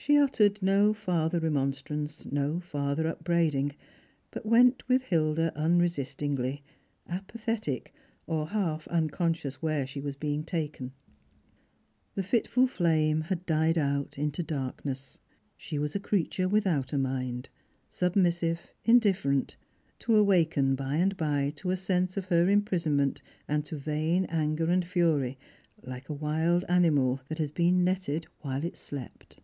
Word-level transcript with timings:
She 0.00 0.16
uttered 0.16 0.62
no 0.62 0.94
farther 0.94 1.40
remonstrance, 1.40 2.24
no 2.24 2.60
farther 2.60 3.08
upbraiding, 3.08 3.74
but 4.30 4.46
went 4.46 4.86
with 4.88 5.02
Hilda 5.02 5.50
un 5.60 5.80
resistingly, 5.80 6.62
apathetic, 7.08 7.92
or 8.24 8.50
half 8.50 8.86
unconscious 8.88 9.60
where 9.60 9.88
she 9.88 10.00
was 10.00 10.14
being 10.14 10.44
taken. 10.44 10.92
The 12.14 12.22
fitful 12.22 12.68
fiame 12.68 13.22
had 13.24 13.44
died 13.44 13.76
out 13.76 14.16
into 14.16 14.40
darkness. 14.40 15.18
She 15.56 15.80
was 15.80 15.96
a 15.96 16.00
creature 16.00 16.48
without 16.48 16.92
a 16.92 16.98
mind; 16.98 17.48
submissive, 17.88 18.70
inditierent; 18.86 19.56
to 19.98 20.14
awaken 20.14 20.76
by 20.76 20.94
and 20.98 21.16
by 21.16 21.50
to 21.56 21.70
a 21.72 21.76
sense 21.76 22.16
of 22.16 22.26
her 22.26 22.48
imprisonment 22.48 23.20
and 23.48 23.64
tc 23.64 23.76
vain 23.76 24.26
anger 24.26 24.70
and 24.70 24.84
fuiy, 24.84 25.36
like 25.82 26.08
a 26.08 26.14
wild 26.14 26.64
animal 26.68 27.20
that 27.28 27.38
has 27.38 27.50
been 27.50 27.82
netted 27.82 28.28
while 28.42 28.64
it 28.64 28.76
slept. 28.76 29.40